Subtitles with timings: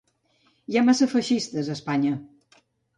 [0.71, 2.19] Hi ha massa feixistes a Espanya.